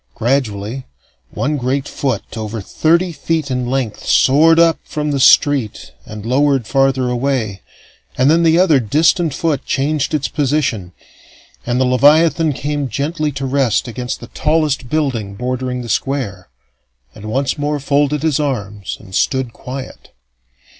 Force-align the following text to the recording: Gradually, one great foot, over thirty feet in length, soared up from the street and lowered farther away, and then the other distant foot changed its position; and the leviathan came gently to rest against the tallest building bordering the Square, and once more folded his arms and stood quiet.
Gradually, 0.15 0.87
one 1.29 1.57
great 1.57 1.87
foot, 1.87 2.35
over 2.35 2.59
thirty 2.59 3.11
feet 3.11 3.51
in 3.51 3.67
length, 3.69 4.03
soared 4.03 4.57
up 4.57 4.79
from 4.83 5.11
the 5.11 5.19
street 5.19 5.91
and 6.07 6.25
lowered 6.25 6.65
farther 6.65 7.09
away, 7.09 7.61
and 8.17 8.27
then 8.27 8.41
the 8.41 8.57
other 8.57 8.79
distant 8.79 9.31
foot 9.31 9.63
changed 9.63 10.15
its 10.15 10.27
position; 10.27 10.91
and 11.67 11.79
the 11.79 11.85
leviathan 11.85 12.51
came 12.53 12.89
gently 12.89 13.31
to 13.33 13.45
rest 13.45 13.87
against 13.87 14.21
the 14.21 14.27
tallest 14.33 14.89
building 14.89 15.35
bordering 15.35 15.83
the 15.83 15.87
Square, 15.87 16.49
and 17.13 17.25
once 17.25 17.59
more 17.59 17.79
folded 17.79 18.23
his 18.23 18.39
arms 18.39 18.97
and 18.99 19.13
stood 19.13 19.53
quiet. 19.53 20.09